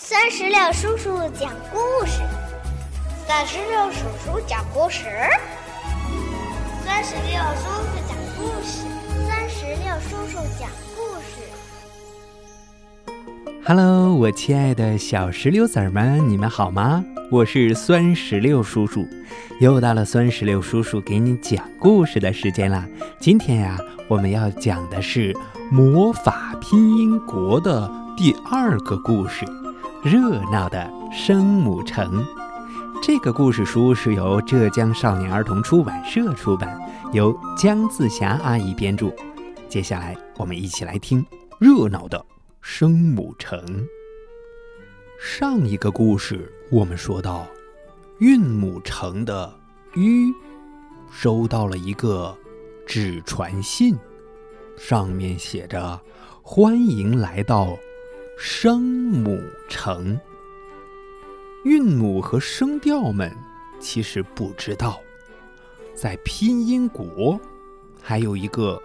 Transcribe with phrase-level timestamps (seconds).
[0.00, 2.22] 酸石榴叔叔讲故事，
[3.26, 5.02] 酸石榴叔叔讲故事，
[6.84, 8.86] 酸石榴叔叔讲故事，
[9.26, 11.42] 酸石榴叔叔讲故事。
[13.66, 17.04] Hello，我亲爱的小石榴籽儿们，你们好吗？
[17.32, 19.04] 我是酸石榴叔叔，
[19.58, 22.86] 又到了酸石榴叔叔给你讲故事的时间啦。
[23.18, 23.76] 今天呀，
[24.06, 25.36] 我们要讲的是
[25.72, 29.44] 魔法拼音国的第二个故事。
[30.04, 32.24] 热闹的生母城，
[33.02, 36.80] 这个故事书是由浙江少年儿童出版社出版，
[37.12, 39.12] 由姜自霞阿姨编著。
[39.68, 41.26] 接下来，我们一起来听
[41.58, 42.24] 热闹的
[42.60, 43.60] 生母城。
[45.20, 47.44] 上一个故事我们说到，
[48.20, 49.52] 韵母城的
[49.94, 50.32] 鱼
[51.10, 52.32] 收到了一个
[52.86, 53.96] 纸传信，
[54.76, 56.00] 上面写着
[56.40, 57.76] ：“欢迎来到。”
[58.40, 60.16] 声母城，
[61.64, 63.36] 韵母和声调们
[63.80, 65.00] 其实不知道，
[65.92, 67.38] 在拼音国
[68.00, 68.80] 还有一个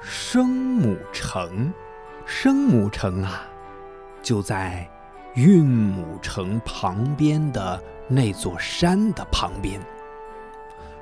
[0.00, 1.72] 声母城。
[2.24, 3.44] 声母城啊，
[4.22, 4.88] 就在
[5.34, 9.80] 韵母城旁边的那座山的旁边。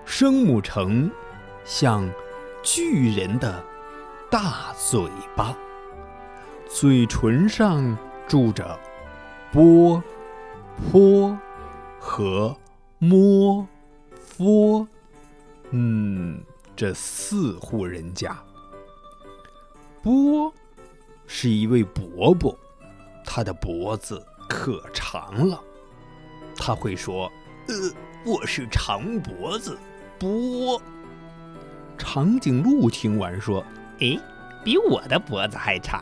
[0.06, 1.10] 声母城
[1.66, 2.10] 像
[2.62, 3.62] 巨人的
[4.30, 5.54] 大嘴巴。
[6.72, 8.78] 嘴唇上住着
[9.50, 10.00] 波、
[10.92, 11.36] 坡
[11.98, 12.56] 和
[12.98, 13.66] 摸、
[14.14, 14.86] 佛，
[15.70, 16.40] 嗯，
[16.76, 18.38] 这四户人家。
[20.00, 20.50] 波
[21.26, 22.56] 是一位伯伯，
[23.26, 25.60] 他的脖子可长了，
[26.54, 27.30] 他会说
[27.66, 27.74] ：“呃，
[28.24, 29.76] 我是长脖子
[30.20, 30.80] 波。”
[31.98, 33.60] 长颈鹿听完说
[34.00, 34.16] ：“哎，
[34.64, 36.00] 比我的脖子还长。”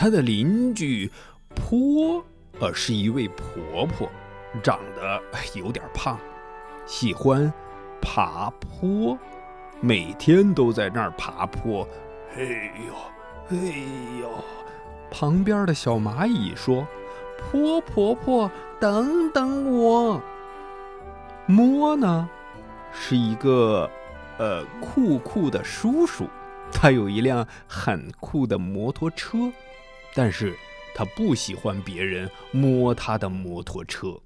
[0.00, 1.10] 他的邻居
[1.56, 2.24] 坡
[2.60, 4.08] 呃是一位婆婆，
[4.62, 5.20] 长得
[5.56, 6.16] 有点胖，
[6.86, 7.52] 喜欢
[8.00, 9.18] 爬坡，
[9.80, 11.84] 每天都在那儿爬坡。
[12.36, 12.44] 哎
[12.86, 12.94] 呦，
[13.50, 13.56] 哎
[14.20, 14.30] 呦！
[15.10, 16.86] 旁边的小蚂蚁说
[17.50, 18.48] ：“坡婆婆，
[18.78, 20.22] 等等我。”
[21.46, 22.30] 摸呢，
[22.92, 23.90] 是一个
[24.38, 26.28] 呃酷酷的叔叔，
[26.70, 29.50] 他有一辆很酷的摩托车。
[30.18, 30.52] 但是
[30.96, 34.20] 他不喜欢别人摸他的摩托车，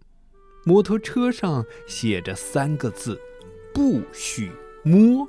[0.64, 3.20] 摩托车上写着三个字：
[3.75, 4.50] 不许
[4.82, 5.28] 摸。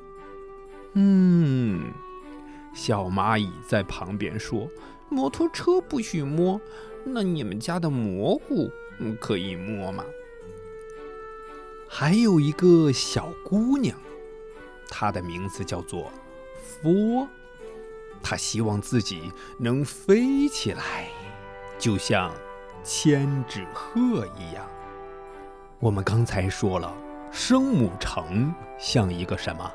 [0.94, 1.92] 嗯，
[2.74, 4.70] 小蚂蚁在旁边说
[5.12, 6.62] ：“摩托车不许摸，
[7.04, 8.72] 那你们家的蘑菇
[9.20, 10.06] 可以摸吗？”
[11.90, 14.00] 还有一个小姑娘，
[14.88, 16.10] 她的名字叫做
[16.82, 17.28] 佛。
[18.24, 21.08] 他希望自己能飞起来，
[21.78, 22.34] 就像
[22.84, 24.66] 千纸鹤一样。
[25.80, 26.92] 我们刚才说了，
[27.32, 29.70] 声母城像一个什么？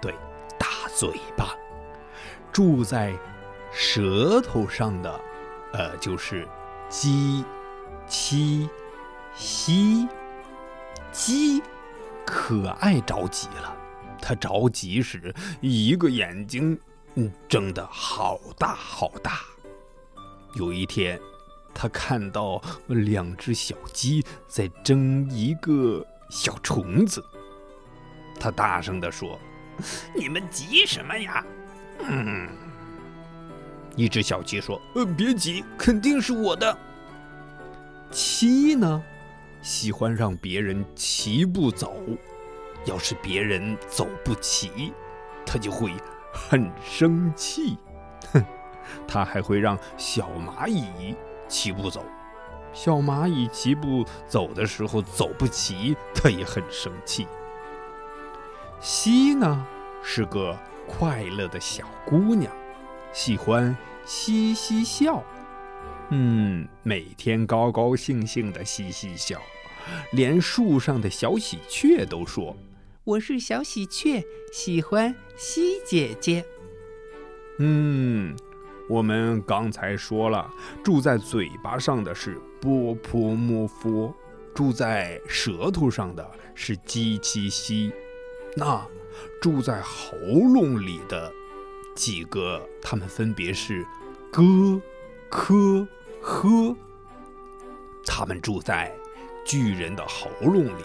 [0.00, 0.14] 对，
[0.56, 0.66] 大
[0.96, 1.54] 嘴巴。
[2.52, 3.12] 住在
[3.72, 5.20] 舌头上的，
[5.72, 6.48] 呃，就是
[6.88, 7.44] 鸡、
[8.06, 8.68] 七、
[9.34, 10.08] 西。
[11.10, 11.62] 鸡
[12.24, 13.76] 可爱着急了，
[14.20, 16.78] 它着急时，一个眼睛。
[17.48, 19.40] 睁得好大好大。
[20.54, 21.20] 有一天，
[21.74, 27.24] 他看到两只小鸡在争一个小虫子。
[28.40, 29.38] 他大声地说
[30.14, 31.44] ：“你们急什么呀？”
[32.08, 32.48] 嗯，
[33.96, 36.76] 一只小鸡说：“呃，别急，肯定是我的。”
[38.10, 39.02] 七呢，
[39.60, 42.00] 喜欢让别人齐步走，
[42.84, 44.92] 要是别人走不齐，
[45.44, 45.92] 他就会。
[46.48, 47.76] 很生气，
[48.32, 48.42] 哼，
[49.08, 51.14] 他还会让小蚂蚁
[51.48, 52.04] 齐步走。
[52.72, 57.26] 小蚂蚁齐步走的时候走不齐，他也很生气。
[58.80, 59.66] 西呢
[60.02, 60.56] 是个
[60.86, 62.52] 快乐的小姑娘，
[63.12, 65.22] 喜欢嘻嘻笑，
[66.10, 69.40] 嗯，每天高高兴兴的嘻嘻笑，
[70.12, 72.56] 连树上的小喜鹊都说。
[73.08, 74.22] 我是小喜鹊，
[74.52, 76.44] 喜欢西姐姐。
[77.56, 78.36] 嗯，
[78.86, 80.46] 我们刚才说了，
[80.84, 84.14] 住在嘴巴上的是波泼摸佛，
[84.54, 87.90] 住在舌头上的是鸡七西。
[88.54, 88.86] 那
[89.40, 90.14] 住在喉
[90.52, 91.32] 咙里的
[91.94, 93.86] 几个，他们分别是
[94.30, 94.42] 哥、
[95.30, 95.88] 科、
[96.20, 96.76] 呵。
[98.04, 98.94] 他们住在
[99.46, 100.84] 巨人的喉咙里。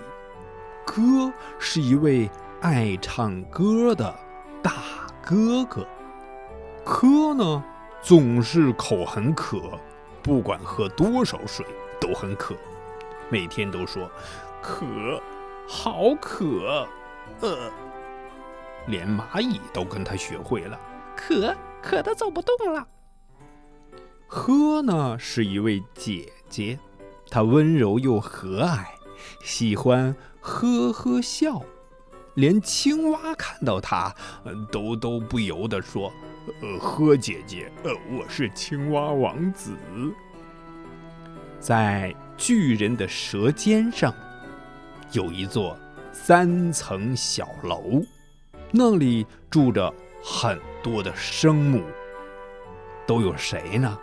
[0.85, 2.29] 哥是一位
[2.61, 4.13] 爱唱歌的
[4.61, 4.73] 大
[5.21, 5.87] 哥哥，
[6.83, 7.63] 科呢
[8.01, 9.79] 总是口很渴，
[10.21, 11.65] 不管喝多少水
[11.99, 12.55] 都很渴，
[13.29, 14.09] 每天都说
[14.61, 14.85] 渴，
[15.67, 16.87] 好渴，
[17.39, 17.71] 呃，
[18.87, 20.79] 连蚂蚁都跟他学会了，
[21.15, 22.87] 渴渴的走不动了。
[24.27, 26.77] 喝呢是一位姐姐，
[27.29, 28.83] 她温柔又和蔼，
[29.41, 31.61] 喜欢呵呵笑，
[32.33, 34.13] 连青蛙看到他，
[34.69, 36.11] 都都不由得说
[36.61, 39.71] ：“呃，呵姐姐，呃，我是青蛙王子。”
[41.61, 44.13] 在巨人的舌尖上，
[45.13, 45.77] 有一座
[46.11, 48.03] 三层小楼，
[48.69, 49.91] 那里住着
[50.21, 51.81] 很多的生母，
[53.07, 53.97] 都有谁呢？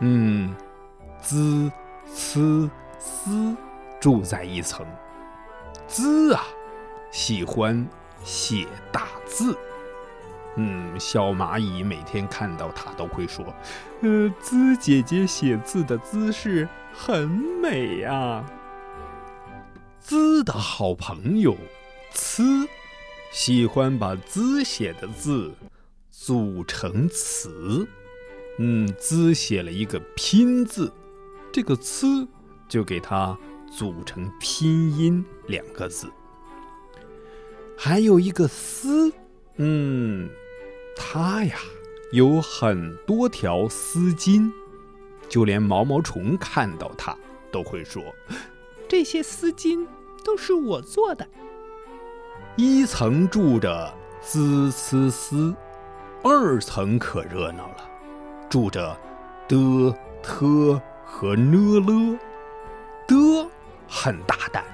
[0.00, 0.52] 嗯，
[1.20, 1.70] 滋、
[2.12, 2.68] 呲、
[2.98, 3.54] 丝
[4.00, 4.84] 住在一层。
[5.90, 6.46] 滋啊，
[7.10, 7.84] 喜欢
[8.22, 9.58] 写大字。
[10.54, 13.44] 嗯，小蚂蚁每天看到它都会说
[14.02, 18.44] ：“呃，滋姐姐写字的姿势很美呀。”
[19.98, 21.56] 滋的好朋友
[22.14, 22.68] 呲，
[23.32, 25.52] 喜欢把滋写的字
[26.12, 27.86] 组成词。
[28.58, 30.92] 嗯，滋写了一个拼字，
[31.52, 32.28] 这个“呲”
[32.68, 33.36] 就给它
[33.70, 36.10] 组成拼音两个字。
[37.76, 39.10] 还有一个“丝”，
[39.56, 40.28] 嗯，
[40.94, 41.56] 它呀
[42.12, 44.50] 有很多条丝巾，
[45.28, 47.16] 就连毛毛虫看到它
[47.50, 48.02] 都会说
[48.86, 49.86] ：“这些丝巾
[50.24, 51.26] 都是我做的。”
[52.56, 55.54] 一层住着滋、呲、丝，
[56.22, 57.88] 二层可热闹了。
[58.50, 58.94] 住着
[59.48, 62.18] 的、特和呢了。
[64.02, 64.64] 很大胆，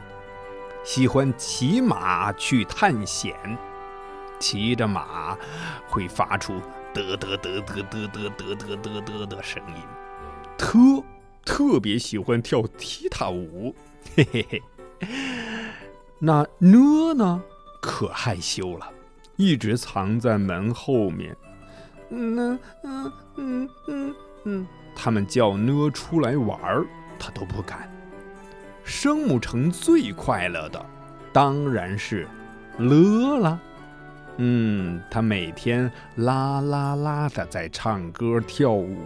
[0.84, 3.34] 喜欢骑马去探险，
[4.38, 5.37] 骑着马
[5.88, 6.62] 会发出
[6.94, 9.82] 得得得得得得得得得得的声音。
[10.56, 10.78] 特
[11.44, 13.75] 特别喜欢跳踢踏舞，
[14.14, 14.62] 嘿嘿嘿。
[16.20, 17.43] 那呢呢，
[17.82, 18.88] 可害羞了，
[19.34, 21.37] 一直藏在门后面。
[22.11, 24.14] 嗯嗯嗯嗯
[24.44, 26.87] 嗯，他们叫呢出来玩，
[27.19, 27.90] 他都不敢。
[28.86, 30.86] 生母城最快乐的，
[31.32, 32.26] 当然是
[32.78, 33.60] 乐了。
[34.36, 38.96] 嗯，他每天啦啦啦的在唱歌跳舞，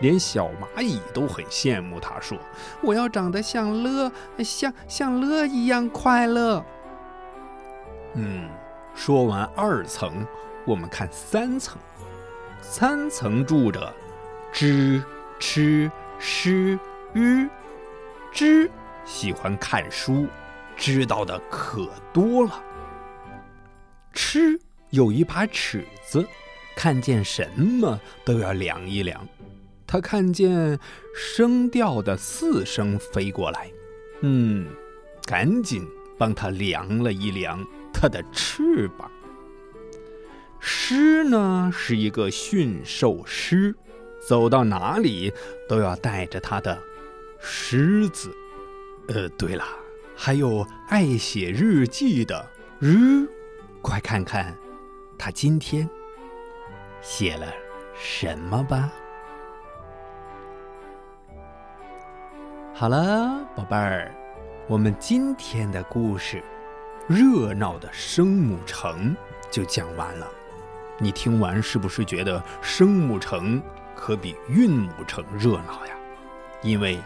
[0.00, 2.38] 连小蚂蚁都很羡慕他，说
[2.80, 6.64] ：“我要长得像乐，像像乐一样快乐。”
[8.14, 8.48] 嗯，
[8.94, 10.24] 说完二层，
[10.64, 11.76] 我们看三层。
[12.60, 13.92] 三层住着，
[14.52, 15.02] 知、
[15.40, 15.90] 吃、
[16.20, 16.78] 诗、
[17.12, 17.48] 日。
[18.32, 18.70] 知
[19.10, 20.28] 喜欢看书，
[20.76, 22.64] 知道的可多了。
[24.14, 24.58] 吃
[24.90, 26.24] 有一把尺子，
[26.76, 29.26] 看见什么都要量一量。
[29.84, 30.78] 他看见
[31.12, 33.68] 声调的四声飞过来，
[34.20, 34.68] 嗯，
[35.26, 35.84] 赶紧
[36.16, 39.10] 帮他量了一量他的翅膀。
[40.60, 43.74] 狮呢是一个驯兽师，
[44.28, 45.32] 走到哪里
[45.68, 46.78] 都要带着他的
[47.40, 48.32] 狮子。
[49.12, 49.64] 呃，对了，
[50.14, 52.48] 还有爱写日记的
[52.78, 53.26] 日，
[53.82, 54.56] 快看看
[55.18, 55.88] 他今天
[57.02, 57.52] 写了
[57.92, 58.92] 什么吧。
[62.72, 64.14] 好了，宝贝儿，
[64.68, 66.36] 我们今天的故事
[67.08, 69.10] 《热闹的生母城》
[69.50, 70.28] 就讲完了。
[71.00, 73.60] 你听完是不是觉得生母城
[73.96, 75.96] 可比韵母城热闹呀？
[76.62, 76.96] 因为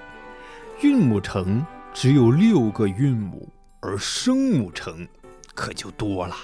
[0.82, 3.48] 韵母城只有六个韵母，
[3.80, 5.08] 而声母城
[5.54, 6.34] 可就多了。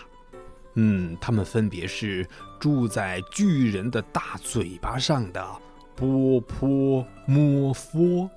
[0.77, 2.27] 嗯，它们分别是
[2.59, 5.47] 住在巨人的大嘴巴上的
[5.95, 8.31] 波波摸佛，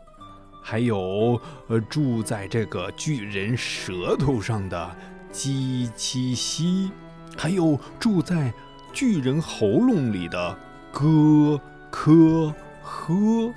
[0.61, 4.95] 还有呃住在这个巨人舌头上的
[5.31, 6.91] 鸡七西，
[7.37, 8.51] 还有住在。
[8.95, 10.55] 巨人喉咙里的
[10.91, 12.53] 咯、科、
[12.83, 13.51] 呵，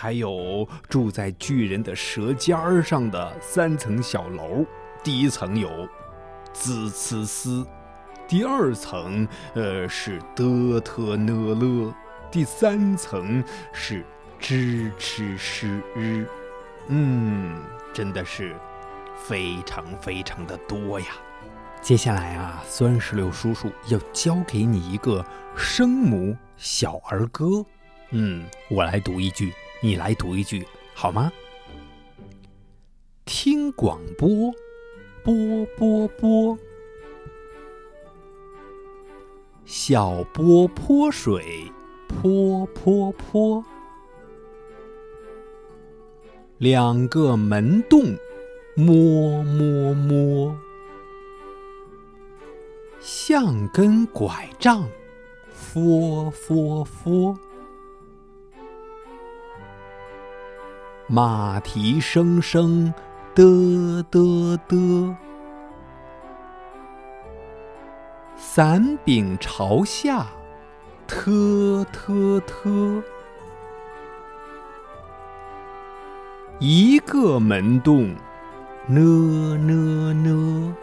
[0.00, 4.64] 还有住在巨人的舌尖儿上的三层小楼。
[5.02, 5.68] 第一层有
[6.52, 7.66] 滋、呲、丝，
[8.28, 11.92] 第二层呃是的、特、呢、了，
[12.30, 14.04] 第三层是
[14.38, 16.24] 支、吃、诗、日。
[16.86, 17.60] 嗯，
[17.92, 18.54] 真的是
[19.16, 21.06] 非常非常的多呀。
[21.82, 25.26] 接下来啊，酸石榴叔叔要教给你一个
[25.56, 27.64] 声母小儿歌。
[28.10, 31.30] 嗯，我来读一句，你来读一句，好吗？
[33.24, 34.52] 听广播，
[35.22, 36.58] 播播播，
[39.64, 41.70] 小波泼水，
[42.08, 43.64] 泼泼泼，
[46.56, 48.16] 两个门洞，
[48.74, 50.58] 摸摸摸，
[52.98, 54.88] 像根拐杖，
[55.52, 57.38] 佛佛佛。
[61.10, 62.92] 马蹄声声，
[63.34, 65.16] 嘚嘚嘚。
[68.36, 70.26] 伞柄朝下，
[71.06, 73.02] 特特特。
[76.58, 78.14] 一个门洞，
[78.86, 80.76] 呢呢呢。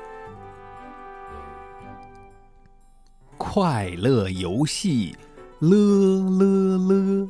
[3.38, 5.16] 快乐游戏，
[5.60, 7.30] 乐乐乐。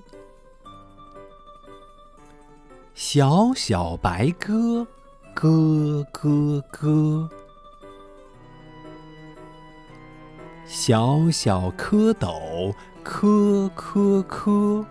[2.96, 4.88] 小小白鸽，
[5.34, 7.30] 咯咯咯。
[10.66, 12.74] 小小蝌蚪，
[13.04, 14.86] 磕磕磕。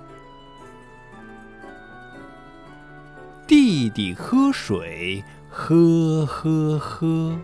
[3.47, 7.35] 弟弟喝水，喝喝喝。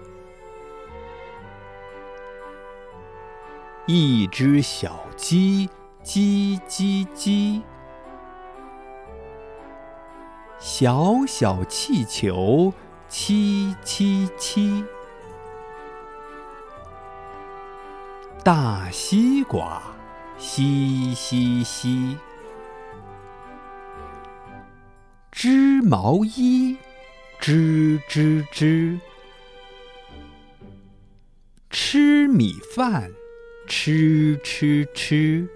[3.87, 5.71] 一只小鸡，
[6.05, 7.63] 叽叽叽。
[10.81, 12.73] 小小气球，
[13.07, 14.83] 七七七；
[18.43, 19.83] 大西瓜，
[20.39, 22.17] 嘻嘻嘻；
[25.31, 26.79] 织毛衣，
[27.39, 28.99] 织织织；
[31.69, 33.13] 吃米饭，
[33.67, 35.47] 吃吃吃；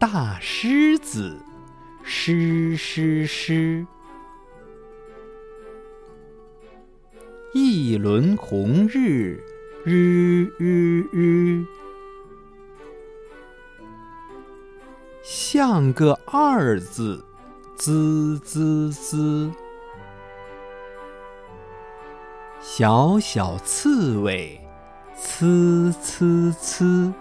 [0.00, 1.40] 大狮子。
[2.02, 3.86] 诗诗诗，
[7.52, 9.40] 一轮红日，
[9.84, 11.64] 日日日，
[15.22, 17.24] 像个二字，
[17.76, 19.50] 滋滋滋，
[22.60, 24.60] 小小刺猬，
[25.16, 27.12] 呲呲呲。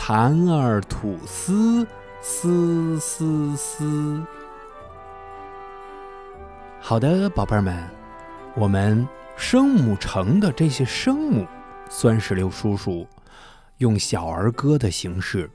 [0.00, 1.84] 蚕儿吐丝，
[2.22, 4.24] 丝丝丝。
[6.80, 7.90] 好的，宝贝儿们，
[8.54, 11.46] 我们声母城的这些声母，
[11.90, 13.06] 酸石榴叔叔
[13.78, 15.50] 用小儿歌的形式，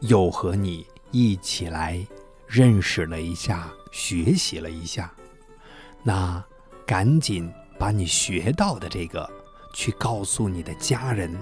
[0.00, 2.06] 又和你一起来
[2.46, 5.10] 认识了一下，学习了一下。
[6.02, 6.44] 那
[6.86, 9.28] 赶紧把你学到的这个，
[9.72, 11.34] 去告诉你的家人，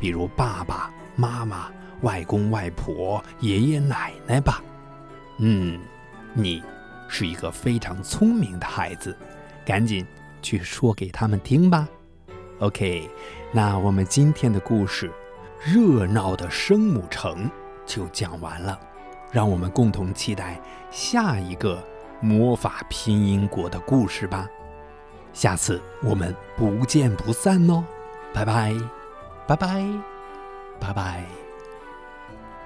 [0.00, 1.70] 比如爸爸妈妈。
[2.02, 4.62] 外公外婆、爷爷奶奶吧，
[5.38, 5.80] 嗯，
[6.32, 6.62] 你
[7.08, 9.16] 是一个非常聪明的孩子，
[9.64, 10.06] 赶紧
[10.40, 11.88] 去说给他们听吧。
[12.60, 13.08] OK，
[13.52, 15.08] 那我们今天的故事
[15.64, 17.46] 《热闹的生母城》
[17.86, 18.78] 就讲完了，
[19.32, 21.82] 让我们共同期待下一个
[22.20, 24.48] 魔法拼音国的故事吧。
[25.32, 27.84] 下次我们不见不散哦，
[28.34, 28.74] 拜拜，
[29.46, 29.84] 拜拜，
[30.80, 31.37] 拜拜。